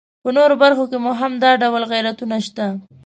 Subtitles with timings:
[0.23, 2.65] په نورو برخو کې مو هم دا ډول غیرتونه شته.